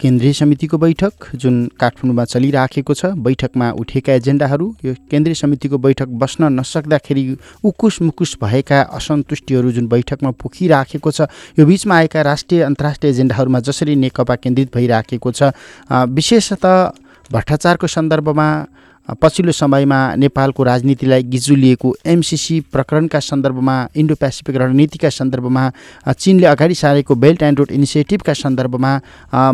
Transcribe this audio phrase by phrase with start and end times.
[0.00, 6.52] केन्द्रीय समितिको बैठक जुन काठमाडौँमा चलिराखेको छ। बैठकमा उठेका एजेन्डाहरू यो केन्द्रीय समितिको बैठक बस्न
[6.52, 7.24] नसक्दाखेरि
[7.64, 13.96] उकुस मुकुस भएका असन्तुष्टिहरू जुन बैठकमा पोखिराखेको छ यो बिचमा आएका राष्ट्रिय अन्तर्राष्ट्रिय एजेन्डाहरूमा जसरी
[13.96, 15.56] नेकपा केन्द्रित भइराखेको छ।
[15.88, 16.76] विशेषतः
[17.32, 18.48] भ्रष्टाचारको सन्दर्भमा
[19.14, 25.64] पछिल्लो समयमा नेपालको राजनीतिलाई गिजुलिएको एमसिसी प्रकरणका सन्दर्भमा इन्डो पेसिफिक रणनीतिका सन्दर्भमा
[26.12, 28.92] चिनले अगाडि सारेको बेल्ट एन्ड रोड इनिसिएटिभका सन्दर्भमा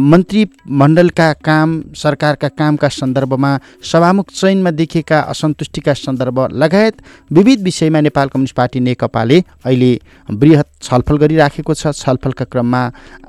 [0.03, 3.53] मन्त्रीमण्डलका काम सरकारका कामका सन्दर्भमा
[3.93, 9.93] सभामुख चयनमा देखेका असन्तुष्टिका सन्दर्भ लगायत विविध विषयमा नेपाल कम्युनिस्ट पार्टी नेकपाले अहिले
[10.33, 12.83] वृहत छलफल गरिराखेको छलफलका क्रममा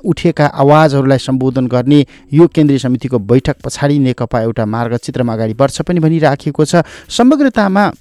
[0.06, 2.00] उठेका आवाजहरूलाई सम्बोधन गर्ने
[2.34, 7.92] यो केन्द्रीय समितिको बैठक पछाडि नेकपा एउटा मार्गचित्रमा अगाडि बढ्छ पनि भनिराखेको छ। समग्रतामा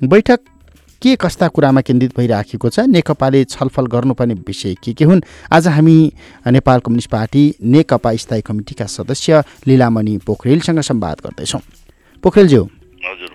[0.00, 0.40] बैठक
[1.02, 2.80] के कस्ता कुरामा केन्द्रित भइराखेको छ?
[2.88, 5.20] नेकपाले छलफल गर्नुपर्ने विषय के के हुन्?
[5.52, 5.96] आज हामी
[6.48, 11.60] नेपाल कम्युनिस्ट पार्टी नेकपा स्थायी कमिटीका सदस्य लीलामणि पोखरेलसँग संवाद गर्दैछौँ।
[12.24, 12.68] पोखरेलज्यू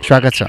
[0.02, 0.44] स्वागत छ।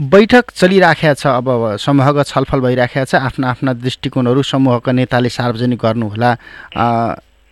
[0.00, 6.30] बैठक चलिराखेको छ अब समूहगत छलफल भइराखेको छ। आफ्ना आफ्ना दृष्टिकोणहरू समूहका नेताले सार्वजनिक गर्नुहोला।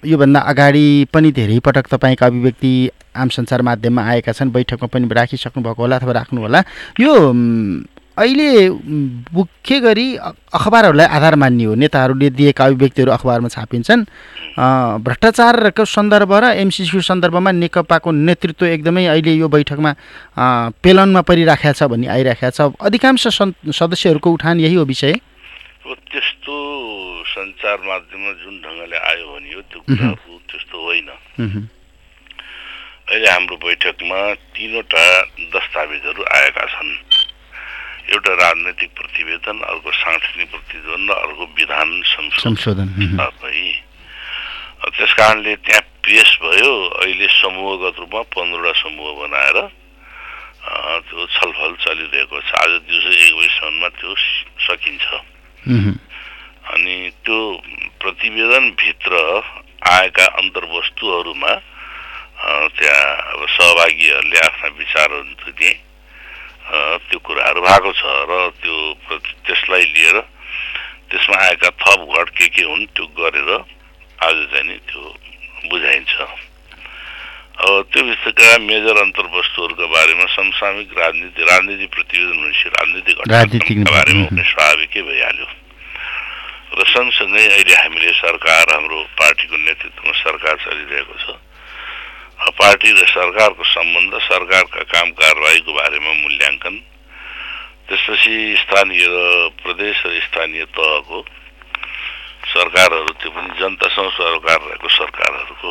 [0.03, 2.73] योभन्दा अगाडि पनि धेरै पटक तपाईँका अभिव्यक्ति
[3.19, 6.61] आम सञ्चार माध्यममा आएका छन् बैठकमा पनि राखिसक्नु भएको होला अथवा राख्नु होला।
[7.01, 7.13] यो
[8.19, 8.69] अहिले
[9.31, 10.07] मुख्य गरी
[10.51, 11.75] अखबारहरूलाई आधार मान्ने हो?
[11.79, 14.03] नेताहरूले दिएका अभिव्यक्तिहरू अखबारमा छापिन्छन्।
[15.07, 19.91] भ्रष्टाचारको सन्दर्भ र एमसिसीको सन्दर्भमा नेकपाको नेतृत्व एकदमै अहिले यो बैठकमा
[20.83, 23.23] पेलनमा परिराखेका छ भन्ने आइराखेको छ। अधिकांश
[23.71, 25.15] सदस्यहरूको उठान यही हो विषय?
[25.87, 26.57] त्यस्तो
[27.23, 29.81] सञ्चार माध्यममा जुन ढङ्गले आयो भने हो त्यो
[30.51, 31.09] त्यस्तो होइन।
[33.09, 34.21] अहिले हाम्रो बैठकमा
[34.53, 35.05] तिनवटा
[35.49, 36.93] दस्तावेजहरू आएका छन्।
[38.13, 42.89] एउटा राजनैतिक प्रतिवेदन अर्को सांस्कृतिक प्रतिवेदन र अर्को विधान संशोधन।
[44.93, 49.57] त्यस कारणले त्यहाँ पेस भयो अहिले समूहगत रूपमा पन्ध्रवटा समूह बनाएर
[51.09, 54.13] त्यो छलफल चलिरहेको छ। आज दिउँसो एक बजीसम्ममा त्यो
[54.69, 55.07] सकिन्छ।
[56.77, 57.41] अनि त्यो
[58.05, 59.13] प्रतिवेदनभित्र
[59.97, 61.53] आएका अन्तर्वस्तुहरूमा
[62.39, 65.75] त्यहाँ अब सहभागीहरूले आफ्ना विचारहरू दिए।
[67.09, 68.33] त्यो कुराहरू भएको छ र
[68.63, 68.77] त्यो
[69.47, 70.17] त्यसलाई लिएर
[71.11, 73.51] त्यसमा आएका थप घट के के हुन् त्यो गरेर
[74.29, 75.03] आज चाहिँ नि त्यो
[75.73, 76.15] बुझाइन्छ।
[77.59, 82.39] अब त्यो विषयका मेजर अन्तर्वस्तुहरूका बारेमा समसामयिक राजनीति राजनीति प्रतिवेदन
[82.79, 85.47] राजनीतिक घटनाका बारेमा हुने स्वाभाविकै भइहाल्यो।
[86.79, 91.27] र सँगसँगै अहिले हामीले सरकार हाम्रो पार्टीको नेतृत्वमा सरकार चलिरहेको छ।
[92.39, 96.75] पार्टी र सरकारको सम्बन्ध सरकारका काम कारवाहीको बारेमा मूल्याङ्कन
[97.89, 99.17] त्यसपछि स्थानीय र
[99.63, 101.19] प्रदेश र स्थानीय तहको
[102.55, 105.71] सरकारहरू त्यो पनि जनतासँग सरकार रहेको सरकारहरूको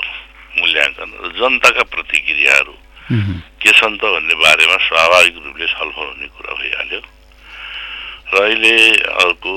[0.59, 2.75] मूल्याङ्कन र जनताका प्रतिक्रियाहरू
[3.63, 7.01] के छन् त भन्ने बारेमा स्वाभाविक रूपले छलफल हुने कुरा भइहाल्यो।
[8.27, 8.75] र अहिले
[9.23, 9.53] अर्को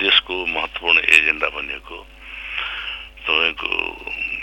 [0.00, 1.96] देशको महत्त्वपूर्ण एजेन्डा भनेको
[3.24, 3.70] तपाईँको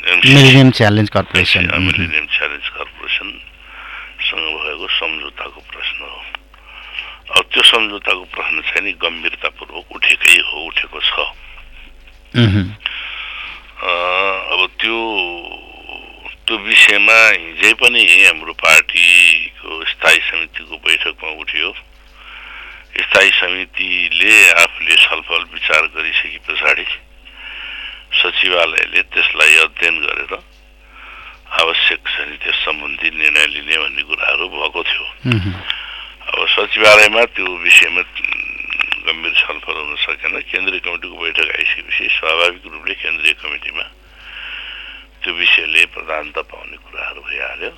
[0.07, 6.21] millennium challenge corporation millennium challenge कर्पोरेसनसँग भएको सम्झौताको प्रश्न हो।
[7.38, 11.12] अब त्यो सम्झौताको प्रश्न चाहिँ नि गम्भीरतापूर्वक उठेकै हो उठेको छ।
[14.56, 14.98] अब त्यो
[16.48, 21.69] त्यो विषयमा हिजै पनि हाम्रो पार्टीको स्थायी समितिको बैठकमा उठ्यो।
[22.98, 26.86] स्थायी समितिले आफूले छलफल विचार गरिसके पछाडि
[28.17, 30.33] सचिवालयले त्यसलाई अध्ययन गरेर
[31.47, 35.05] आवश्यक छ नि त्यस सम्बन्धी निर्णय लिने भन्ने कुराहरू भएको थियो।
[36.27, 38.01] अब सचिवालयमा त्यो विषयमा
[39.07, 43.85] गम्भीर छलफल हुन सकेन। केन्द्रीय कमिटीको बैठक आइसकेपछि स्वाभाविक रूपले केन्द्रीय कमिटीमा
[45.23, 47.71] त्यो विषयले प्रधानता पाउने कुराहरू भइहाल्यो।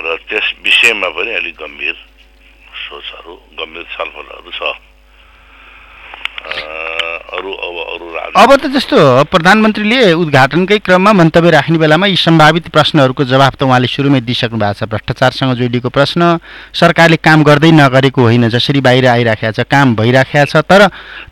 [0.00, 1.96] र त्यस विषयमा पनि अलिक गम्भीर
[2.88, 4.60] सोचहरू गम्भीर छलफलहरू छ।
[6.40, 8.06] अ, अरू अब अरू
[8.36, 8.96] अब त जस्तो
[9.30, 14.74] प्रधानमन्त्रीले उद्घाटनकै क्रममा मन्तव्य राख्ने बेलामा यी सम्भावित प्रश्नहरूको जवाफ त उहाँले सुरुमै दिइसक्नु भएको
[14.74, 16.38] छ। भ्रष्टाचारसँग जोडिएको प्रश्न
[16.74, 20.86] सरकारले काम गर्दै नगरेको होइन जसरी बाहिर आइराखेको छ काम भइराखेको छ तर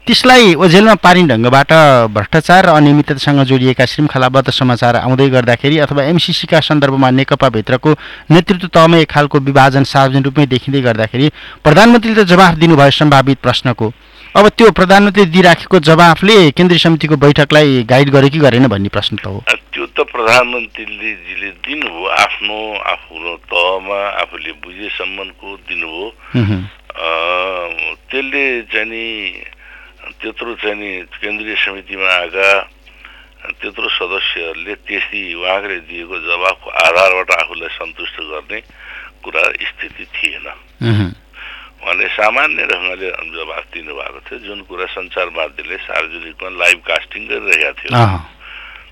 [0.06, 1.70] त्यसलाई ओझेलमा पारिने ढङ्गबाट
[2.14, 7.90] भ्रष्टाचार र अनियमिततासँग जोडिएका श्रृङ्खलाबद्ध समाचार आउँदै गर्दाखेरि अथवा एमसिसीका सन्दर्भमा नेकपाभित्रको
[8.30, 11.26] नेतृत्व तहमा एक खालको विभाजन सार्वजनिक रूपमै देखिँदै गर्दाखेरि
[11.64, 13.86] प्रधानमन्त्रीले त जवाफ दिनुभयो सम्भावित प्रश्नको।
[14.36, 19.26] अब त्यो प्रधानमन्त्रीले दिइराखेको जवाफले केन्द्रीय समितिको बैठकलाई गाइड गरे कि गरेन भन्ने प्रश्न त
[19.26, 19.40] हो।
[19.72, 22.58] त्यो त प्रधानमन्त्रीले दिनुभयो आफ्नो
[22.92, 26.06] आफ्नो तहमा आफूले बुझेसम्मको दिनुभयो
[28.08, 29.04] त्यसले चाहिँ नि
[30.20, 32.48] त्यत्रो चाहिँ नि केन्द्रीय समितिमा आएका
[33.48, 38.60] त्यत्रो सदस्यहरूले त्यसरी उहाँले दिएको जवाफको आधारबाट आफूलाई सन्तुष्ट गर्ने
[39.24, 40.46] कुरा स्थिति थिएन।
[41.78, 47.92] उहाँले सामान्य ढङ्गले जवाफ दिनुभएको थियो। जुन कुरा सञ्चार माध्यमले सार्वजनिकमा लाइभ कास्टिङ गरिरहेका थियो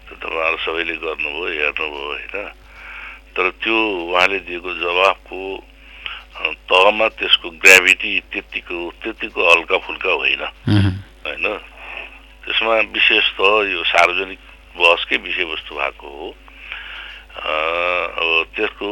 [0.06, 2.36] तपाईँहरू सबैले गर्नुभयो हेर्नुभयो होइन?
[3.34, 5.40] तर त्यो उहाँले दिएको जवाफको
[6.70, 10.42] तहमा त्यसको ग्राभिटी त्यतिको त्यतिको हल्का फुल्का होइन
[11.26, 11.46] होइन?
[12.46, 14.40] त्यसमा विशेष त यो सार्वजनिक
[14.78, 16.28] बहसकै विषयवस्तु भएको हो।
[17.36, 18.88] अब त्यसको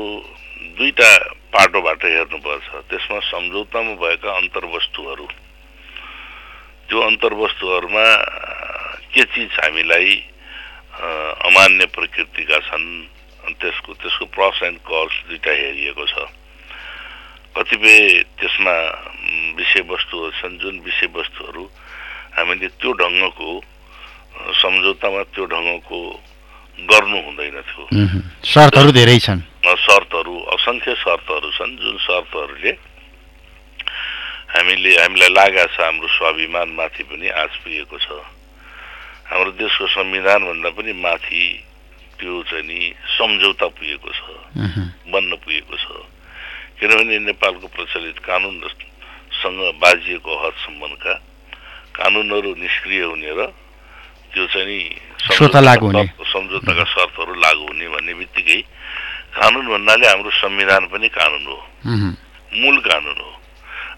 [0.77, 1.11] दुईटा
[1.55, 5.27] पाटोबाट हेर्नुपर्छ। त्यसमा सम्झौतामा भएका अन्तर्वस्तुहरू।
[6.89, 8.07] त्यो अन्तर्वस्तुहरूमा
[9.15, 10.11] के चिज हामीलाई
[11.49, 12.89] अमान्य प्रकृतिका छन्
[13.61, 16.15] त्यसको त्यसको प्रस एन्ड कल्स दुइटा हेरिएको छ।
[17.55, 17.99] कतिपय
[18.39, 18.75] त्यसमा
[19.55, 21.65] विषयवस्तुहरू छन् जुन विषयवस्तुहरू
[22.35, 23.51] हामीले त्यो ढङ्गको
[24.59, 26.01] सम्झौतामा त्यो ढङ्गको
[26.79, 27.85] गर्नु हुँदैन थियो।
[28.43, 32.73] शर्तहरू धेरै छन्। शर्तहरू असङ्ख्य शर्तहरू छन् जुन शर्तहरूले
[34.55, 38.09] हामीले हामीलाई लागेको छ हाम्रो स्वाभिमानमाथि पनि आँच पुगेको छ।
[39.31, 41.43] हाम्रो देशको संविधानभन्दा पनि माथि
[42.19, 42.79] त्यो चाहिँ नि
[43.19, 44.23] सम्झौता पुगेको छ
[45.11, 45.87] बन्न पुगेको छ।
[46.79, 51.15] किनभने नेपालको प्रचलित कानुनसँग बाजिएको हद सम्बन्धका
[51.95, 53.41] कानुनहरू निष्क्रिय हुने र
[54.35, 54.79] त्यो चाहिँ नि
[56.25, 58.61] सम्झौताका शर्तहरू लागु हुने भन्ने बित्तिकै
[59.35, 61.59] कानुन भन्नाले हाम्रो संविधान पनि कानुन हो।
[62.55, 63.33] मूल कानुन हो।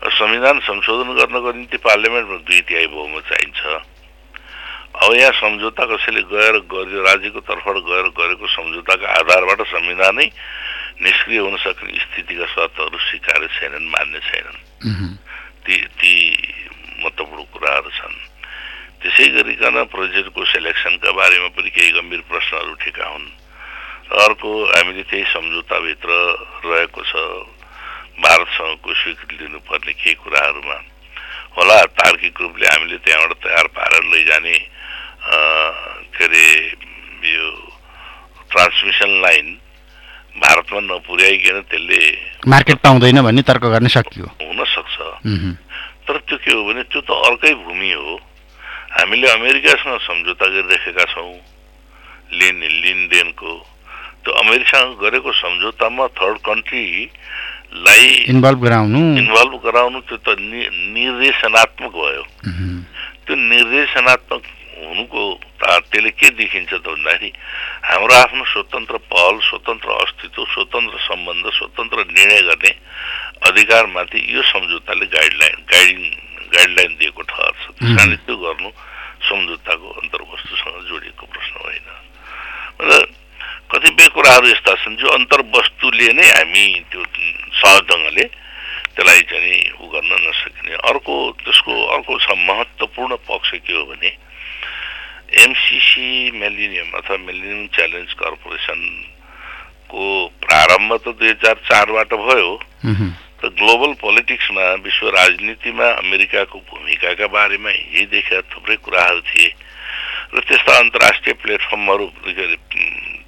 [0.07, 3.61] संविधान संशोधन गर्नको निम्ति पार्लियामेन्टमा दुई तिहाई बहुमत चाहिन्छ।
[4.97, 10.27] अब यहाँ सम्झौता कसैले गएर गर्यो राज्यको तर्फबाट गएर गरेको सम्झौताका आधारबाट संविधानै
[11.03, 14.59] निष्क्रिय हुन सक्ने स्थितिका शर्तहरू स्वीकार्य छैनन् मान्य छैनन्।
[15.67, 16.15] ती ती
[17.03, 18.26] महत्त्वपूर्ण कुराहरू छन्।
[19.03, 23.29] त्यसै गरिकन प्रोजेक्टको सेलेक्सनका बारेमा पनि केही गम्भीर प्रश्नहरू उठेका हुन्।
[24.07, 26.11] र अर्को हामीले त्यही सम्झौताभित्र
[26.65, 27.13] रहेको छ।
[28.17, 30.79] भारतसँगको स्वीकृति लिनुपर्ने केही कुराहरूमा?
[31.57, 34.57] होला तार्किक रूपले हामीले त्यहाँबाट तयार पारेर लैजाने
[36.17, 36.45] के अरे
[37.29, 37.47] यो
[38.53, 39.47] ट्रान्समिसन लाइन
[40.37, 42.01] भारतमा नपुर्याइकन त्यसले
[42.47, 45.53] मार्केट पाउँदैन भन्ने तर्क गर्न सकियो। हुन सक्छ उहुँ,
[46.07, 48.21] तर त्यो के हो भने त्यो त अर्कै भूमि हो।
[48.97, 51.37] हामीले अमेरिकासँग सम्झौता गरिराखेका छौँ।
[52.33, 53.53] लिन लिनदेनको
[54.25, 62.25] त्यो अमेरिकासँग गरेको सम्झौतामा थर्ड कन्ट्रीलाई इन्भल्भ गराउनु। इन्भल्भ गराउनु त्यो त निर्देशनात्मक भयो।
[63.27, 64.43] त्यो निर्देशनात्मक
[64.77, 65.23] हुनुको
[65.61, 67.31] त्यसले के देखिन्छ त भन्दाखेरि
[67.87, 72.73] हाम्रो आफ्नो स्वतन्त्र पहल स्वतन्त्र अस्तित्व स्वतन्त्र सम्बन्ध स्वतन्त्र निर्णय गर्ने
[73.49, 76.01] अधिकारमाथि यो सम्झौताले गाइडलाइन गाइडिङ
[76.57, 78.71] गाइडलाइन दिएको ठहर छ। त्यस कारणले त्यो गर्नु
[79.29, 81.87] सम्झौताको अन्तर्वस्तुसँग जोडिएको प्रश्न होइन।
[82.81, 82.91] र
[83.67, 87.03] कतिपय कुराहरू यस्ता छन् जो अन्तर्वस्तुले नै हामी त्यो
[87.61, 88.25] सहज ढङ्गले
[88.97, 94.11] त्यसलाई चाहिँ उ गर्न नसकिने। अर्को त्यसको अर्को छ महत्त्वपूर्ण पक्ष के हो भने
[95.43, 100.03] एमसिसी मेलिनियम अथवा मेलिनियम च्यालेन्ज कर्पोरेसनको
[100.47, 102.51] प्रारम्भ त दुई हजार चारबाट भयो।
[103.45, 109.51] र ग्लोबल पोलिटिक्समा विश्व राजनीतिमा अमेरिकाको भूमिकाका बारेमा हिजोदेखि थुप्रै कुराहरू थिए
[110.35, 112.57] र त्यस्ता अन्तर्राष्ट्रिय प्लेटफर्महरू के अरे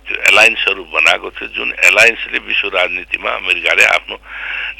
[0.08, 4.16] त्यो एलायन्सहरू बनाएको थियो जुन एलायन्सले विश्व राजनीतिमा अमेरिकाले आफ्नो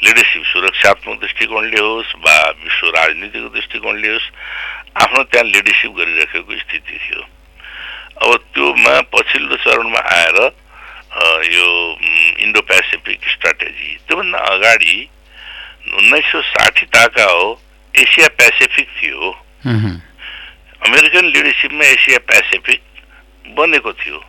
[0.03, 4.27] लिडरसिप सुरक्षात्मक दृष्टिकोणले होस् वा विश्व राजनीतिको दृष्टिकोणले होस्।
[4.97, 7.21] आफ्नो त्यहाँ लिडरसिप गरिरहेको स्थिति थियो
[8.25, 10.37] अब त्योमा पछिल्लो चरणमा आएर
[11.53, 11.67] यो
[12.43, 14.97] इन्डो पेसिफिक स्ट्राटेजी त्योभन्दा अगाडि
[15.97, 17.47] उन्नाइस सौ साठी ताका हो।
[17.95, 19.31] एसिया पेसिफिक थियो
[20.87, 22.81] अमेरिकन लिडरसिपमा एसिया पेसिफिक
[23.57, 24.19] बनेको थियो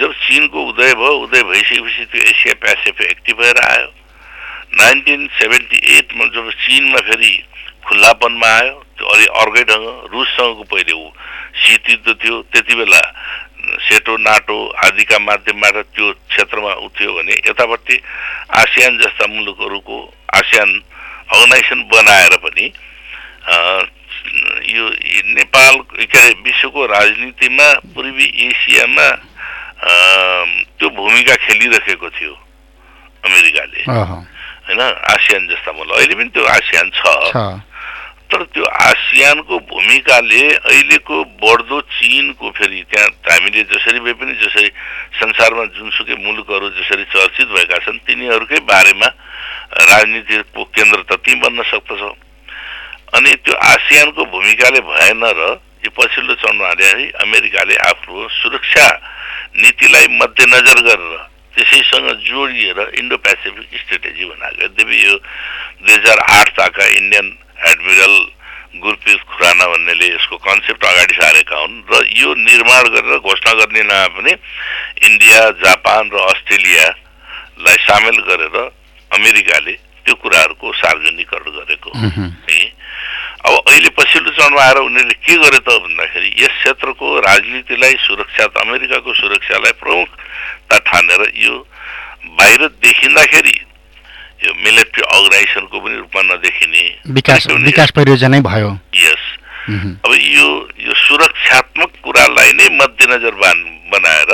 [0.00, 3.88] जब चिनको उदय भयो उदय भइसकेपछि त्यो एसिया पेसिफिक एक्टिभ भएर आयो।
[4.80, 7.32] नाइन्टिन सेभेन्टी एटमा जब चिनमा फेरि
[7.86, 11.08] खुल्लापनमा आयो त्यो अलि अर्कै ढङ्ग रुससँगको पहिले ऊ
[11.62, 13.00] शीत युद्ध थियो त्यति बेला
[13.86, 17.96] सेटो नाटो आदिका माध्यमबाट त्यो क्षेत्रमा उठ्यो भने यतापट्टि
[18.62, 19.96] आसियान जस्ता मुलुकहरूको
[20.34, 20.70] आसियान
[21.30, 22.66] अर्गनाइजेसन बनाएर पनि
[24.70, 24.84] यो
[25.34, 29.08] नेपाल के अरे विश्वको राजनीतिमा पूर्वी एसियामा
[30.78, 32.34] त्यो भूमिका खेलिरहेको थियो
[33.24, 37.00] अमेरिकाले। होइन आसियान जस्ता मुलुक। अहिले पनि त्यो आसियान छ।
[38.30, 44.68] तर त्यो आसियानको भूमिकाले अहिलेको बढ्दो चिनको फेरि त्यहाँ हामीले जसरी भए पनि जसरी
[45.18, 49.08] संसारमा जुनसुकै मुलुकहरू जसरी चर्चित भएका छन् तिनीहरूकै बारेमा
[49.90, 52.02] राजनीतिको केन्द्र त ती बन्न सक्दछ।
[53.18, 56.70] अनि त्यो आसियानको भूमिकाले भएन र यो पछिल्लो चरणमा
[57.26, 58.86] अमेरिकाले आफ्नो सुरक्षा
[59.58, 61.18] नीतिलाई मध्यनजर गरेर
[61.50, 65.14] त्यसैसँग जोडिएर इन्डो पेसिफिक स्ट्रेटेजी बनाएको। यद्यपि यो
[65.82, 67.26] दुई हजार आठ ताका इन्डियन
[67.60, 68.16] एडमिरल
[68.78, 74.08] गुरप्रीत खुराना भन्नेले यसको कन्सेप्ट अगाडि सारेका हुन् र यो निर्माण गरेर घोषणा गर्ने नयाँ
[74.16, 74.32] पनि
[75.06, 78.56] इन्डिया जापान र अस्ट्रेलियालाई सामेल गरेर
[79.10, 79.74] अमेरिकाले
[80.06, 81.90] त्यो कुराहरूको सार्वजनिकरण गरेको
[83.40, 89.14] अब अहिले पछिल्लो चरणमा आएर उनीहरूले के गरे त भन्दाखेरि यस क्षेत्रको राजनीतिलाई सुरक्षा अमेरिकाको
[89.16, 91.54] सुरक्षालाई प्रमुखता ठानेर यो
[92.38, 93.54] बाहिर देखिँदाखेरि
[94.40, 99.24] यो मिलिट्री अर्गनाइजेसनको पनि रूपमा नदेखिने विकास विकास परियोजनै भयो। यस
[99.70, 100.48] अब यो
[100.80, 103.34] यो सुरक्षात्मक कुरालाई नै मध्यनजर
[103.92, 104.30] बनाएर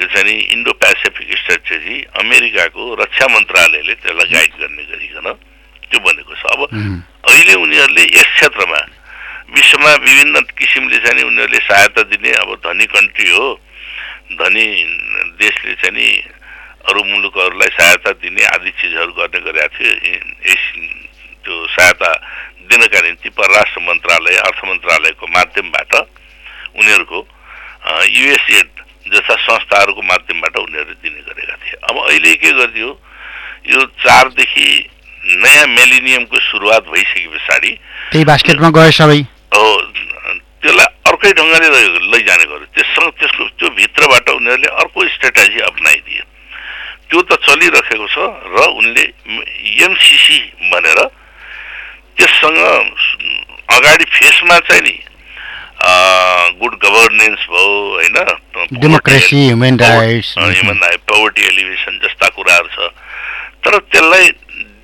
[0.00, 5.26] यो चाहिँ नि इन्डो पेसिफिक स्ट्रेटेजी अमेरिकाको रक्षा मन्त्रालयले त्यसलाई गाइड गर्ने गरिकन
[5.88, 6.60] त्यो बनेको छ। अब
[7.28, 8.80] अहिले उनीहरूले यस क्षेत्रमा
[9.56, 13.48] विश्वमा विभिन्न किसिमले चाहिँ उनीहरूले सहायता दिने अब धनी कन्ट्री हो
[14.40, 14.66] धनी
[15.40, 16.08] देशले चाहिँ नि
[16.82, 19.92] अरू मुलुकहरूलाई सहायता दिने आदि चिजहरू गर्ने गरेका थियो
[20.50, 20.64] यस
[21.44, 22.10] त्यो सहायता
[22.70, 25.92] दिनका निम्ति परराष्ट्र मन्त्रालय अर्थ मन्त्रालयको माध्यमबाट
[26.80, 27.18] उनीहरूको
[28.18, 28.68] युएसएड
[29.12, 32.90] जस्ता संस्थाहरूको माध्यमबाट उनीहरूले दिने गरेका थिए। अब अहिले के गरिदियो
[33.72, 34.66] यो चारदेखि
[35.42, 37.70] नयाँ मेलिनियमको सुरुवात भइसके पछाडि
[38.10, 39.20] त्यही बास्केटमा गए सबै।
[39.54, 39.64] हो
[40.62, 41.68] त्यसलाई अर्कै ढङ्गले
[42.12, 46.22] लैजाने गर्यो। त्यससँग त्यसको त्यो भित्रबाट उनीहरूले अर्को स्ट्राटेजी अप्नाइदिए
[47.12, 48.16] त्यो त चलिरहेको छ
[48.56, 49.04] र उनले
[49.84, 50.38] एमसिसी
[50.72, 51.00] भनेर
[52.16, 52.58] त्यससँग
[53.76, 54.96] अगाडि फेसमा चाहिँ नि
[56.56, 57.68] गुड गभर्नेन्स भयो
[58.00, 58.16] होइन
[58.80, 62.88] democracy human rights human right poverty alleviation जस्ता कुराहरू छ।
[63.60, 64.28] तर त्यसलाई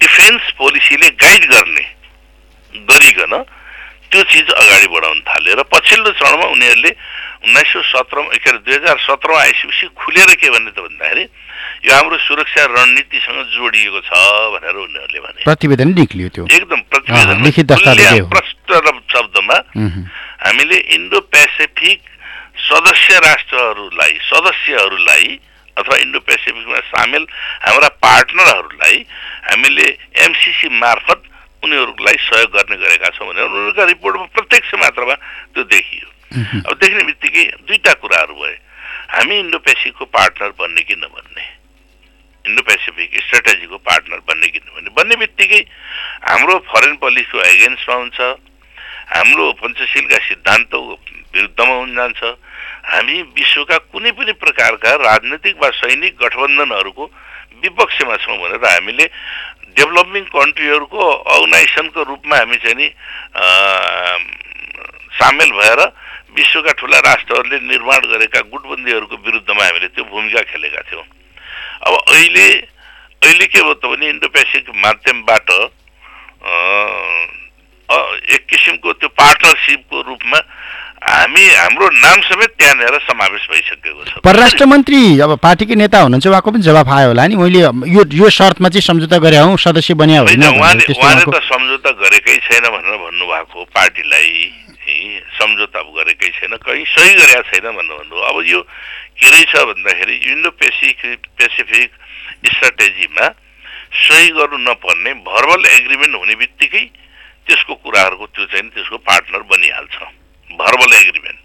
[0.04, 1.86] डिफेन्स पोलिसीले गाइड गर्ने
[2.92, 3.34] गरिकन
[4.12, 6.92] त्यो चिज अगाडि बढाउन थाले र पछिल्लो चरणमा उनीहरूले
[7.48, 11.24] उन्नाइस सय सत्रमा के अरे दुई हजार सत्रमा आइसकेपछि खुलेर के भन्ने त भन्दाखेरि
[11.84, 14.10] यो हाम्रो सुरक्षा रणनीतिसँग जोडिएको छ
[14.54, 18.56] भनेर उनीहरूले भने। प्रतिवेदन निक्लियो त्यो। एकदम प्रतिवेदन प्रष्ट
[19.12, 19.56] शब्दमा
[20.46, 22.00] हामीले इन्डो पेसिफिक
[22.58, 25.26] सदस्य राष्ट्रहरूलाई सदस्यहरूलाई
[25.76, 27.26] अथवा इन्डो पेसिफिकमा सामेल
[27.64, 28.96] हाम्रा पार्टनरहरूलाई
[29.48, 29.86] हामीले
[30.26, 31.22] एमसिसी मार्फत
[31.64, 35.14] उनीहरूलाई सहयोग गर्ने गरेका छौँ भनेर उनीहरूका रिपोर्टमा प्रत्यक्ष मात्रामा
[35.54, 36.06] त्यो देखियो।
[36.68, 38.56] अब देख्ने बित्तिकै दुईवटा कुराहरू भए।
[39.08, 41.44] हामी इन्डो पेसिफिकको पार्टनर बन्ने कि नबन्ने?
[42.48, 45.60] इन्डो पेसिफिक स्ट्राटेजीको पार्टनर बन्ने कि नबन्ने बन्ने बित्तिकै
[46.28, 48.18] हाम्रो फरेन पोलिसीको एगेन्स्टमा हुन्छ
[49.08, 52.20] हाम्रो पञ्चशीलका सिद्धान्त विरुद्धमा हुन जान्छ।
[52.88, 57.04] हामी विश्वका कुनै पनि प्रकारका राजनैतिक वा सैनिक गठबन्धनहरूको
[57.62, 59.06] विपक्षमा छौँ भनेर हामीले
[59.76, 61.00] डेभलपिङ कन्ट्रीहरूको
[61.34, 62.88] अर्गनाइजेसनको रूपमा हामी चाहिँ नि
[65.18, 65.80] सामेल भएर
[66.38, 71.04] विश्वका ठुला राष्ट्रहरूले निर्माण गरेका गुटबन्दीहरूको विरुद्धमा हामीले त्यो भूमिका खेलेका थियौँ।
[71.86, 72.48] अब अहिले
[73.22, 75.48] अहिले के भयो त भने इन्डो पेसिफिक माध्यमबाट
[78.34, 80.38] एक किसिमको त्यो पार्टनरसिपको रूपमा
[80.98, 86.50] हामी हाम्रो नाम समेत त्यहाँनिर समावेश भइसकेको छ। परराष्ट्र मन्त्री अब पार्टीकै नेता हुनुहुन्छ उहाँको
[86.50, 87.60] पनि जवाफ आयो होला नि। मैले
[87.94, 92.36] यो यो शर्तमा चाहिँ सम्झौता गरे हौ सदस्य बनिया होइन उहाँले उहाँले त सम्झौता गरेकै
[92.44, 94.30] छैन भनेर भन्नुभएको पार्टीलाई।
[95.38, 98.60] सम्झौता गरेकै छैन कहीँ सही गरेका छैन भन्नु भन्नु अब यो
[99.18, 101.90] के रहेछ भन्दाखेरि इन्डो पेसिफिक पेसिफिक
[102.52, 103.26] स्ट्राटेजीमा
[104.06, 106.84] सही गर्नु नपर्ने भर्बल एग्रिमेन्ट हुने बित्तिकै
[107.48, 109.96] त्यसको कुराहरूको त्यो चाहिँ त्यसको पार्टनर बनिहाल्छ।
[110.50, 111.40] Verbal agreement.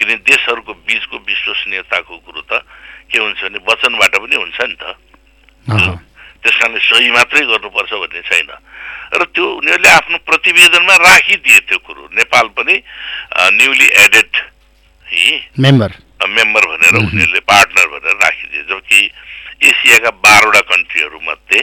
[0.00, 2.52] किन देशहरूको बिचको विश्वसनीयताको कुरो त
[3.10, 4.84] के हुन्छ भने वचनबाट पनि हुन्छ नि त।
[6.42, 8.50] त्यस कारणले सही मात्रै गर्नुपर्छ भन्ने छैन।
[9.12, 12.74] र त्यो उनीहरूले आफ्नो प्रतिवेदनमा राखिदिए त्यो कुरो। नेपाल पनि
[13.58, 14.30] न्युली एडेड
[15.58, 19.00] मेम्बर मेम्बर भनेर उनीहरूले पार्टनर भनेर राखिदिए। जबकि
[19.68, 21.60] एसियाका बाह्रवटा कन्ट्रीहरू मध्ये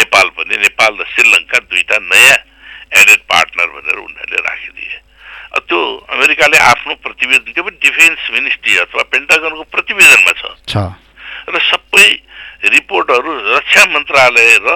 [0.00, 2.38] नेपाल पनि नेपाल र श्रीलङ्का दुईटा नयाँ
[3.00, 4.96] एडेड पार्टनर भनेर उनीहरूले राखिदिए।
[5.68, 5.78] त्यो
[6.16, 10.42] अमेरिकाले आफ्नो प्रतिवेदन त्यो पनि डिफेन्स मिनिस्ट्री अथवा पेन्टागनको प्रतिवेदनमा छ।
[11.52, 12.08] र सबै
[12.62, 14.68] रिपोर्टहरू रक्षा मन्त्रालय र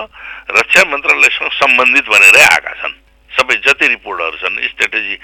[0.59, 2.95] रक्षा मन्त्रालयसँग सम्बन्धित भनेरै आएका छन्।
[3.31, 5.14] सबै जति रिपोर्टहरू छन् स्ट्राटेजी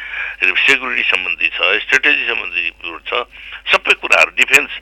[0.42, 3.12] सेक्युरिटी सम्बन्धी छ स्ट्राटेजी सम्बन्धी रिपोर्ट छ
[3.73, 4.73] सबै कुराहरू डिफेन्स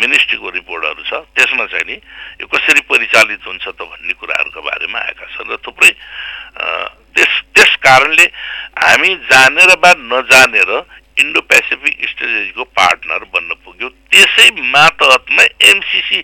[0.00, 1.96] मिनिस्ट्रीको रिपोर्टहरू छ। त्यसमा चाहिँ नि
[2.40, 5.92] यो कसरी परिचालित हुन्छ त भन्ने कुराहरूको बारेमा आएका छन् र थुप्रै
[7.14, 8.26] त्यस त्यस कारणले
[8.80, 10.70] हामी जानेर वा नजानेर
[11.18, 16.18] इन्डो पेसिफिक स्ट्रेटेजीको पार्टनर बन्न पुग्यो। त्यसै मातहतमा एमसिसी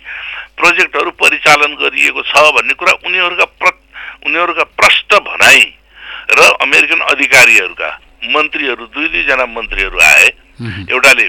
[0.57, 3.71] प्रोजेक्टहरू परिचालन गरिएको छ भन्ने कुरा उनीहरूका प्र
[4.25, 5.61] उनीहरूका प्रष्ट भनाइ
[6.31, 7.89] र अमेरिकन अधिकारीहरूका
[8.35, 10.27] मन्त्रीहरू दुई दुईजना मन्त्रीहरू आए।
[10.91, 11.25] एउटाले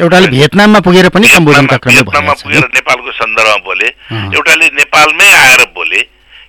[0.00, 3.88] एउटाले भियतनाममा पुगेर पनि भियतनाममा पुगेर नेपालको सन्दर्भमा बोले।
[4.36, 6.00] एउटाले नेपालमै आएर बोले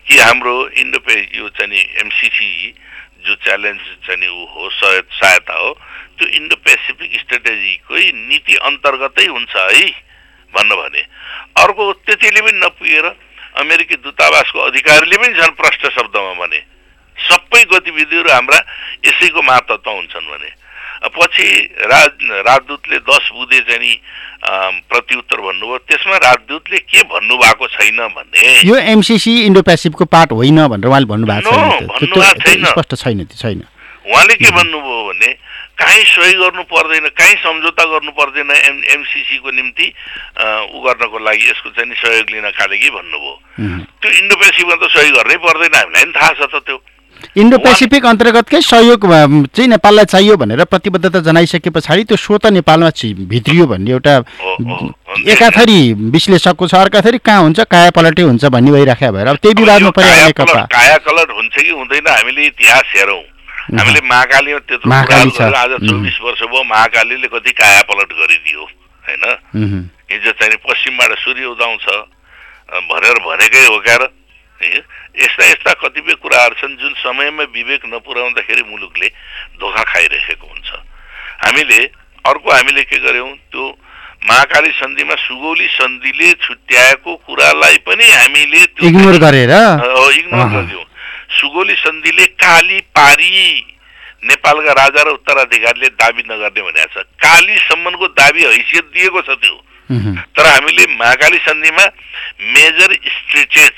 [0.05, 2.50] कि हाम्रो इन्डो यो चाहिँ एमसिसी
[3.25, 5.79] जो च्यालेन्ज चाहिँ नि ऊ हो सहाय- सहायता हो
[6.20, 9.86] त्यो इन्डो पेसिफिक स्ट्राटेजीकै नीति अन्तर्गतै हुन्छ है
[10.53, 11.01] भन्न भने।
[11.63, 13.05] अर्को त्यतिले पनि नपुगेर
[13.58, 16.60] अमेरिकी दूतावासको अधिकारीले पनि झन् प्रष्ट शब्दमा भने
[17.17, 18.60] सबै गतिविधिहरू हाम्रा
[19.05, 20.65] यसैको मातहतमा हुन्छन् भने।
[21.04, 21.48] पछि
[21.92, 22.12] राज
[22.48, 23.96] राजदूतले दस बुधे चाहिँ
[24.90, 30.88] प्रत्युत्तर भन्नुभयो। त्यसमा राजदूतले के भन्नुभएको छैन भने यो एमसिसी इन्डो पेसिफिकको पार्ट होइन भनेर
[30.88, 33.62] उहाँले भन्नुभएको छैन छैन। स्पष्ट छैन त्यो छैन।
[34.06, 35.30] उहाँले के भन्नुभयो भने
[35.75, 39.88] काहीँ सही गर्नु पर्दैन काहीँ सम्झौता गर्नु पर्दैन एम एमसिसीको निम्ति
[40.72, 43.82] उ गर्नको लागि यसको चाहिँ नि सहयोग लिन खाले भन्नुभयो। उम्.
[44.00, 46.78] त्यो इन्डो पेसिफिकमा त सहयोग गर्नै पर्दैन हामीलाई पनि थाहा छ त त्यो।
[47.36, 49.06] इन्डो पेसिफिक अन्तर्गतकै सहयोग
[49.51, 52.89] चाहिँ नेपाललाई चाहियो भनेर प्रतिबद्धता जनाइसके पछाडि त्यो स्वत नेपालमा
[53.32, 54.13] भित्रियो भन्ने एउटा।
[55.34, 55.80] एकाथरी
[56.15, 59.92] विश्लेषकको छ अर्काथरी कहाँ हुन्छ काया पलटै हुन्छ भन्ने भइराख्या भएर अब त्यही विवादमा यो
[60.00, 63.22] परिरहेको काया कलट- हुन्छ कि हुँदैन हामीले इतिहास हेरौँ
[63.75, 64.90] हामीले महाकालीमा त्यत्रो
[65.60, 65.72] आज.
[65.90, 69.24] चौबिस वर्ष भयो महाकालीले कति काया पलट गरिदियो होइन.
[70.12, 71.86] हिजो चाहिँ पश्चिमबाट सूर्य उदाउँछ
[72.90, 74.07] भनेर भनेकै हो क्या र
[74.68, 79.08] यस्ता यस्ता कतिपय कुराहरू छन् जुन समयमा विवेक नपुर्याउँदाखेरि मुलुकले
[79.60, 80.70] धोका खाइरहेको हुन्छ।
[81.46, 81.80] हामीले
[82.25, 83.66] अर्को हामीले के गर्यौँ त्यो
[84.25, 89.54] महाकाली सन्धिमा सुगौली सन्धिले छुट्याएको कुरालाई पनि हामीले त्यो इग्नोर गरेर?
[89.54, 90.86] इग्नोर। गरिदिउँ
[91.38, 93.32] सुगौली सन्धिले काली पारी
[94.25, 99.56] नेपालका राजा र उत्तराधिकारीले दाबी नगर्ने भनेको छ। कालीसम्मको दाबी हैसियत दिएको छ त्यो.
[100.34, 101.86] तर हामीले महाकाली सन्धिमा
[102.42, 103.78] मेजर स्ट्रेचेस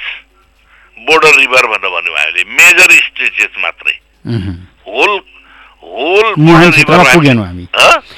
[1.06, 3.96] बोर्डर रिभर भनेर भन्यौँ हामीले मेजर स्ट्रेचेस मात्रै.
[4.88, 5.20] होल
[5.88, 7.66] होल मुहान क्षेत्रमा पुगेनौँ हामी?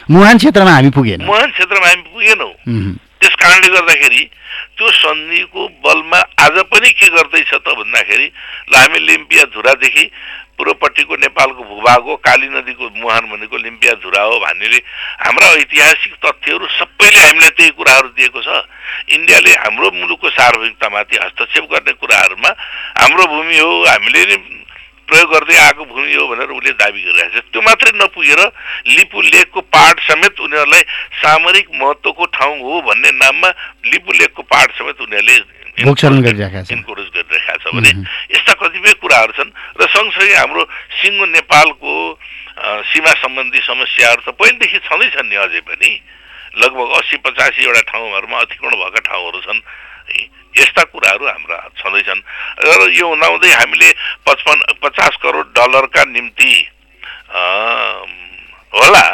[0.09, 2.51] मुहान क्षेत्रमा हामी पुगेनौँ मुहान क्षेत्रमा हामी पुगेनौँ.
[3.19, 4.23] त्यस कारणले गर्दाखेरि
[4.79, 8.27] त्यो सन्धिको बलमा आज पनि के गर्दैछ त भन्दाखेरि
[8.71, 10.05] ल हामी लिम्पिया धुरादेखि
[10.59, 14.79] पूर्वपट्टिको नेपालको भूभाग हो काली नदीको मुहान भनेको लिम्पिया धुरा हो भन्नेले
[15.23, 18.67] हाम्रा ऐतिहासिक तथ्यहरू सबैले हामीलाई त्यही कुराहरू दिएको छ।
[19.15, 22.49] इन्डियाले हाम्रो मुलुकको सार्वभौमिकतामाथि हस्तक्षेप गर्ने कुराहरूमा
[22.99, 24.37] हाम्रो भूमि हो हामीले नै
[25.09, 28.41] प्रयोग गर्दै आएको भूमि हो भनेर उसले दाबी गरिरहेको छ। त्यो मात्रै नपुगेर
[28.93, 30.83] लिपु लेकको पार्ट समेत उनीहरूलाई
[31.23, 33.49] सामरिक महत्त्वको ठाउँ हो भन्ने नाममा
[33.89, 35.37] लिपु लेकको पार्ट समेत उनीहरूले
[35.79, 37.91] इन्करेज गरिरहेका छ भने
[38.35, 40.63] यस्ता कतिपय कुराहरू छन् र सँगसँगै हाम्रो
[40.99, 41.93] सिङ्गो नेपालको
[42.59, 45.91] सीमा सम्बन्धी समस्याहरू त पहिलेदेखि छँदैछन् नि अझै पनि।
[46.59, 49.61] लगभग अस्सी पचासीवटा ठाउँहरूमा अतिक्रमण भएका ठाउँहरू छन्।
[50.09, 50.21] है।
[50.57, 52.21] यस्ता कुराहरू हाम्रा छँदैछन्
[52.65, 53.89] र यो हुँदाहुँदै हामीले
[54.27, 56.53] पचपन्न पचास करोड डलरका निम्ति
[58.73, 59.05] होला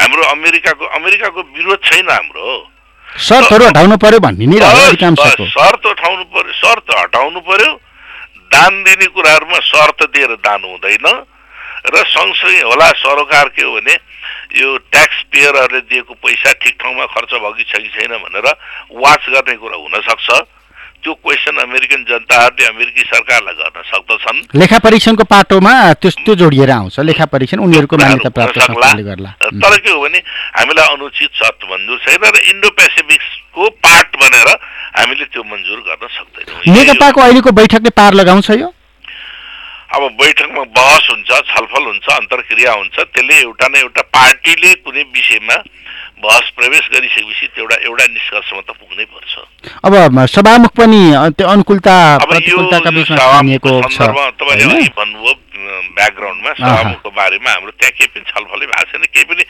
[0.00, 2.46] हाम्रो अमेरिकाको अमेरिकाको विरोध छैन हाम्रो।
[3.14, 7.70] शर्तहरू हटाउनु पर्यो भन्ने नै शर्त हटाउनु पर्यो शर्त हटाउनु पर्यो।
[8.54, 11.06] दान दिने कुराहरूमा शर्त दिएर दान हुँदैन।
[11.84, 13.94] र सँगसँगै होला सरोकार के हो भने
[14.56, 18.46] यो ट्याक्स पेयरहरूले दिएको पैसा ठिक ठाउँमा खर्च भयो कि छ कि छैन भनेर
[18.98, 20.28] वाच गर्ने कुरा हुनसक्छ।
[21.04, 26.96] त्यो क्वेसन अमेरिकन जनताहरूले अमेरिकी सरकारलाई गर्न सक्दछन्। लेखा परीक्षणको पाटोमा त्यो त्यो जोडिएर आउँछ।
[27.04, 28.56] लेखा परीक्षण उनीहरूको मान्यता प्राप्त
[29.04, 29.30] गर्ला.
[29.60, 30.18] तर के हो भने
[30.58, 34.48] हामीलाई अनुचित शर्त मंजुर छैन र इन्डो पेसिफिकको पार्ट भनेर
[34.96, 38.72] हामीले त्यो मन्जुर गर्न सक्दैनौँ। नेकपाको अहिलेको बैठकले पार लगाउँछ यो?
[39.94, 45.56] अब बैठकमा बहस हुन्छ छलफल हुन्छ अन्तर्क्रिया हुन्छ। त्यसले एउटा न एउटा पार्टीले कुनै विषयमा
[46.24, 49.32] बहस प्रवेश गरिसकेपछि त्यो एउटा एउटा निष्कर्षमा त पुग्नै पर्छ।
[49.86, 49.92] अब
[50.34, 51.02] सभामुख पनि
[51.36, 54.74] त्यो अनुकूलता अब यो सन्दर्भमा तपाईँले?
[54.74, 55.34] अघि भन्नुभयो
[55.96, 59.42] ब्याकग्राउन्डमा सभामुखको बारेमा हाम्रो त्यहाँ केही पनि छलफलै भएको छैन केही पनि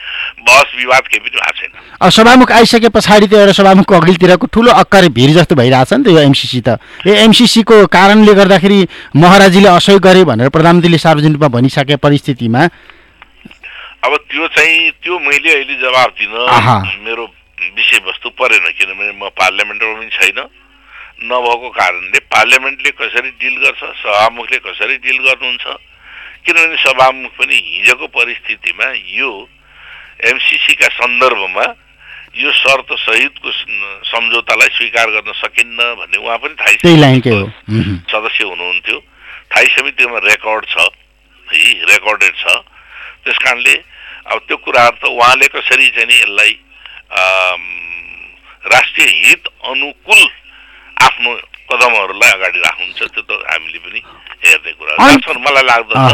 [0.47, 4.71] बहस विवाद केही पनि भएको छैन। अब सभामुख आइसके पछाडि त्यो एउटा सभामुखको अघिल्तिरको ठुलो
[4.83, 8.79] अक्कर भिड जस्तो भइरहेछ नि त यो एमसिसी त। यो एमसिसीको कारणले गर्दाखेरि
[9.15, 12.61] महाराजीले असहयोग गरे भनेर प्रधानमन्त्रीले सार्वजनिक रूपमा भनिसके परिस्थितिमा
[14.05, 16.33] अब त्यो चाहिँ त्यो मैले अहिले जवाब दिन।
[17.05, 17.25] मेरो
[17.75, 20.39] विषयवस्तु परेन किनभने म पार्लियामेन्टमा पनि छैन
[21.25, 25.65] नभएको कारणले पार्लियामेन्टले कसरी डिल गर्छ सभामुखले कसरी डिल गर्नुहुन्छ
[26.45, 29.31] किनभने सभामुख पनि हिजोको परिस्थितिमा यो
[30.31, 31.65] एमसिसीका सन्दर्भमा
[32.35, 33.51] यो शर्त सहितको
[34.11, 36.75] सम्झौतालाई स्वीकार गर्न सकिन्न भन्ने उहाँ पनि थाहै।
[38.11, 38.99] सदस्य हुनुहुन्थ्यो
[39.55, 40.75] थाई समितिमा रेकर्ड छ
[41.47, 42.45] है रेकर्डेड छ
[43.25, 43.75] त्यस कारणले
[44.31, 46.51] अब त्यो कुराहरू त उहाँले कसरी चाहिँ नि यसलाई
[48.73, 50.21] राष्ट्रिय हित अनुकूल
[51.05, 51.31] आफ्नो
[51.69, 53.99] कदमहरूलाई अगाडि राख्नुहुन्छ त्यो त हामीले पनि
[54.45, 56.13] हेर्ने कुरा मलाई लाग्दछ।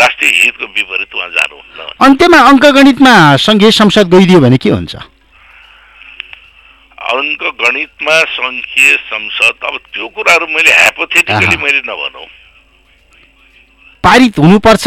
[0.00, 3.14] राष्ट्रिय हितको विपरीत उहाँ जानुहुन्न अन्त्यमा अङ्कगणितमा
[3.46, 4.94] सङ्घीय संसद गइदियो भने के हुन्छ?
[7.14, 12.26] अङ्क गणितमा सङ्घीय संसद अब त्यो कुराहरू मैले ह्यापोथेटिकली। मैले नभनौँ।
[14.04, 14.84] पारित हुनुपर्छ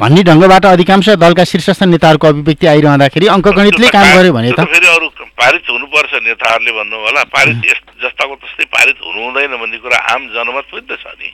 [0.00, 5.08] भन्ने ढङ्गबाट अधिकांश दलका शीर्षस्थ नेताहरूको अभिव्यक्ति आइरहँदाखेरि अङ्कगणितले काम गर्यो भने त। फेरि अरू
[5.40, 7.56] पारित हुनुपर्छ नेताहरूले भन्नु होला पारित
[8.02, 11.28] जस्ताको तस्तै पारित हुनु हुँदैन भन्ने कुरा आम जनमत पनि त छ नि।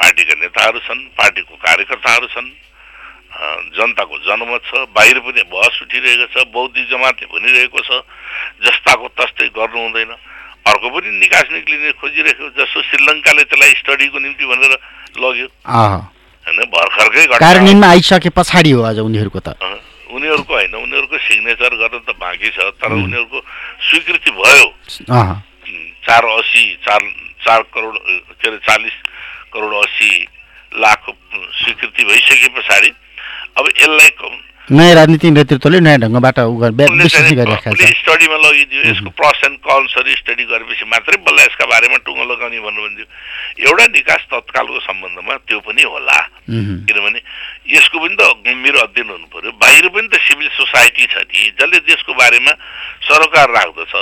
[0.00, 2.50] पार्टीका नेताहरू छन् पार्टीको कार्यकर्ताहरू छन्
[3.76, 8.00] जनताको जनमत छ बाहिर पनि बहस उठिरहेको छ बौद्धिक जमातले भनिरहेको छ
[8.64, 10.12] जस्ताको तस्तै गर्नु हुँदैन
[10.66, 14.72] अर्को पनि निकास निक्लिने खोजिरहेको जस्तो श्रीलङ्काले त्यसलाई स्टडीको निम्ति भनेर
[15.18, 19.58] लग्यो। होइन भर्खरकै। कार्यान्वयनमा आइसके पछाडि हो अझ उनीहरूको त।
[20.12, 23.38] उनीहरूको होइन उनीहरूको सिग्नेचर गर्न त बाँकी छ तर उनीहरूको
[23.90, 24.66] स्वीकृति भयो।
[26.06, 27.00] चार असी चार
[27.42, 27.96] चार करोड
[28.38, 28.96] के अरे चालिस
[29.52, 30.10] करोड असी
[30.78, 31.02] लाख
[31.62, 32.90] स्वीकृति भइसके पछाडि।
[33.58, 34.10] अब यसलाई
[34.72, 36.38] नयाँ राजनीतिक नेतृत्वले नयाँ ढङ्गबाट
[37.12, 42.80] स्टडीमा लगिदियो। यसको प्रस एन्ड कन्सहरू स्टडी गरेपछि मात्रै बल्ल यसका बारेमा टुङ्गो लगाउने भन्नु
[42.80, 43.06] भन्थ्यो।
[43.68, 46.18] एउटा निकास तत्कालको सम्बन्धमा त्यो पनि होला।
[46.88, 47.20] किनभने
[47.68, 51.78] यसको पनि त गम्भीर अध्ययन हुनु पर्यो। बाहिर पनि त सिभिल सोसाइटी छ नि। जसले
[51.92, 52.52] देशको बारेमा
[53.04, 53.94] सरोकार राख्दछ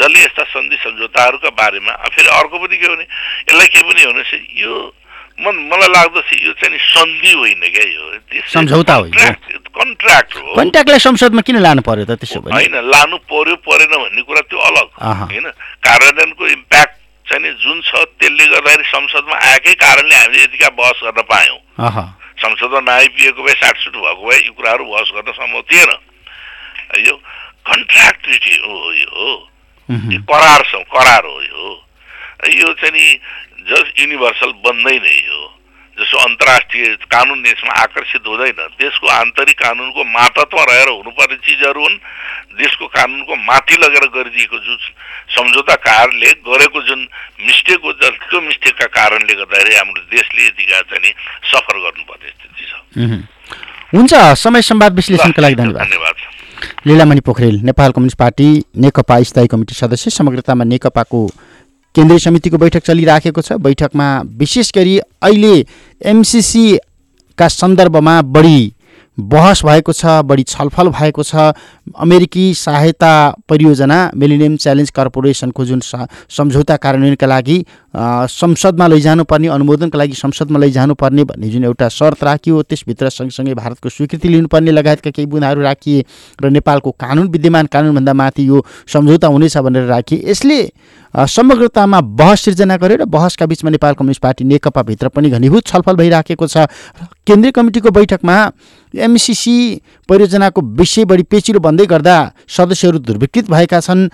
[0.00, 4.24] जसले यस्ता सन्धि सम्झौताहरूका बारेमा फेरि अर्को पनि के भने यसलाई के पनि हो भने
[4.58, 4.74] यो
[5.40, 8.04] मन मलाई लाग्दछ यो चाहिँ सन्धि होइन क्या यो।
[8.52, 12.52] सम्झौता होइन। कन्ट्र्याक्ट हो। कन्ट्याक्टलाई संसदमा किन लानु पर्यो त त्यसो भने?
[12.54, 15.46] होइन लानु पर्यो परेन भन्ने कुरा त्यो अलग। होइन
[15.80, 16.94] कार्यान्वयनको इम्प्याक्ट
[17.26, 17.90] चाहिँ नि जुन छ
[18.20, 21.58] त्यसले गर्दाखेरि संसदमा आएकै कारणले हामीले यतिका बहस गर्न पायौँ।
[22.40, 25.90] संसदमा नआइपिएको भए साटसुट भएको भए यी कुराहरू बहस गर्न सम्भव थिएन।
[27.06, 27.14] यो
[27.70, 31.64] कन्ट्र्याक्ट ट्रिटी हो यो करार छ करार हो यो
[32.58, 33.06] यो चाहिँ नि
[33.70, 35.40] जस्ट युनिभर्सल बन्दैन यो
[36.00, 41.96] जसो अन्तर्राष्ट्रिय कानुन देशमा आकर्षित हुँदैन देशको आन्तरिक कानुनको मातत्व रहेर हुनुपर्ने चिजहरू हुन्।
[42.56, 44.78] देशको कानुनको माथि लगेर गरिदिएको जुन
[45.36, 47.00] सम्झौता कारले गरेको जुन
[47.46, 51.10] मिस्टेक हो जस त्यो मिस्टेकका कारणले गर्दाखेरि हाम्रो देशले यतिका चाहिँ नि
[51.52, 52.72] सफर गर्नुपर्ने स्थिति छ।
[53.94, 56.14] हुन्छ समय संवाद विश्लेषणको लागि धन्यवाद। धन्यवाद।
[56.86, 61.20] लीलामणि पोखरेल नेपाल कम्युनिस्ट पार्टी नेकपा स्थायी कमिटी सदस्य समग्रतामा नेकपाको
[61.94, 65.54] केन्द्रीय समितिको बैठक चलिराखेको छ। बैठकमा विशेष गरी अहिले
[66.06, 68.72] एमसिसीका सन्दर्भमा बढी
[69.18, 71.52] बहस भएको छ बढी छलफल भएको छ।
[71.98, 73.12] अमेरिकी सहायता
[73.48, 77.58] परियोजना मिलिनियम च्यालेन्ज कर्पोरेसनको जुन सम्झौता कार्यान्वयनका लागि
[78.30, 84.28] संसदमा लैजानुपर्ने अनुमोदनका लागि संसदमा लैजानुपर्ने भन्ने जुन एउटा शर्त राखियो त्यसभित्र सँगसँगै भारतको स्वीकृति
[84.28, 86.04] लिनुपर्ने लगायतका केही बुँदाहरू राखिए
[86.42, 90.60] र नेपालको कानुन विद्यमान कानुनभन्दा माथि यो सम्झौता हुनेछ भनेर राखिए। यसले
[91.14, 96.46] समग्रतामा बहस सिर्जना गर्यो र बहसका बिचमा नेपाल कम्युनिस्ट पार्टी नेकपाभित्र पनि घनीभूत छलफल भइराखेको
[96.46, 96.70] छ।
[97.26, 98.36] केन्द्रीय कमिटीको बैठकमा
[98.94, 99.56] एमसिसी
[100.08, 102.14] परियोजनाको विषय बढी पेचिलो भन्दै गर्दा
[102.48, 104.08] सदस्यहरू दुर्विकृत भएका छन्।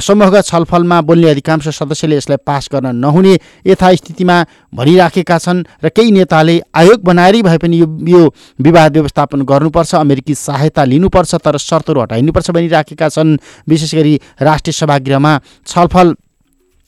[0.00, 3.34] समूहगत छलफलमा बोल्ने अधिकांश सदस्यले यसलाई पास गर्न नहुने
[3.66, 4.36] यथास्थितिमा
[4.72, 7.76] भनिराखेका छन् र केही नेताले आयोग बनाएरै भए पनि
[8.08, 8.22] यो
[8.58, 13.36] विवाद व्यवस्थापन गर्नुपर्छ अमेरिकी सहायता लिनुपर्छ तर शर्तहरू हटाइनुपर्छ भनिराखेका छन्।
[13.68, 15.32] विशेष गरी राष्ट्रिय सभागृहमा
[15.66, 16.14] छलफल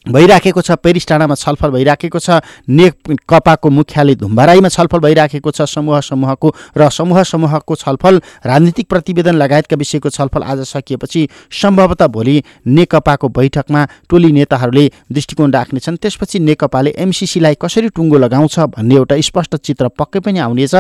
[0.07, 6.55] भइराखेको छ पेरिस टाढामा छलफल भइराखेको छ नेकपाको मुख्यालय धुम्बाराईमा छलफल भइराखेको छ समूह समूहको
[6.77, 13.87] र समूह समूहको छलफल राजनीतिक प्रतिवेदन लगायतका विषयको छलफल आज सकिएपछि सम्भवतः भोलि नेकपाको बैठकमा
[14.09, 20.21] टोली नेताहरूले दृष्टिकोण राख्नेछन्। त्यसपछि नेकपाले एमसिसीलाई कसरी टुङ्गो लगाउँछ भन्ने एउटा स्पष्ट चित्र पक्कै
[20.21, 20.75] पनि आउनेछ।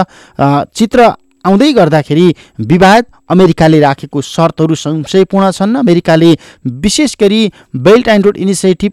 [0.75, 1.13] चित्र
[1.45, 6.31] आउँदै गर्दाखेरि विवाद अमेरिकाले राखेको शर्तहरू संशयपूर्ण छन्। अमेरिकाले
[6.67, 7.41] विशेष गरी
[7.77, 8.93] बेल्ट एन्ड रोड इनिसिएटिभ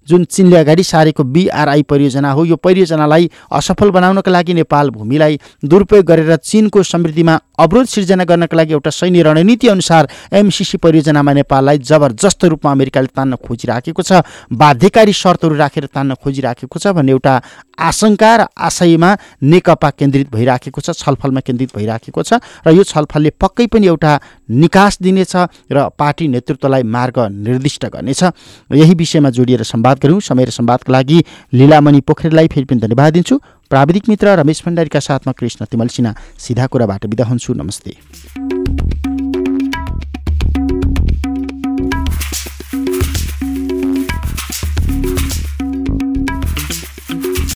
[0.07, 6.05] जुन चिनले अगाडि सारेको बिआरआई परियोजना हो यो परियोजनालाई असफल बनाउनका लागि नेपाल भूमिलाई दुरुपयोग
[6.05, 12.45] गरेर चिनको समृद्धिमा अवरोध सिर्जना गर्नका लागि एउटा सैन्य रणनीति अनुसार एमसिसी परियोजनामा नेपाललाई जबरजस्त
[12.45, 14.21] रूपमा अमेरिकाले तान्न खोजिराखेको छ
[14.53, 17.33] बाध्यकारी शर्तहरू राखेर तान्न खोजिराखेको छ भन्ने एउटा
[17.81, 23.67] आशंका र आशयमा नेकपा केन्द्रित भइराखेको छ छलफलमा केन्द्रित भइराखेको छ र यो छलफलले पक्कै
[23.67, 24.19] पनि एउटा
[24.57, 25.35] निकास दिनेछ
[25.71, 28.23] र पार्टी नेतृत्वलाई मार्ग निर्दिष्ट गर्नेछ।
[28.73, 31.23] यही विषयमा जोडिएर संवाद गऱ्यौँ। समय र संवादका लागि
[31.53, 33.35] लिलामणि पोखरेललाई फेरि पनि धन्यवाद दिन्छु।
[33.71, 38.60] प्राविधिक मित्र रमेश भण्डारीका साथमा कृष्ण तिमल सिन्हा। सिधा कुराबाट बिदा हुन्छु। नमस्ते।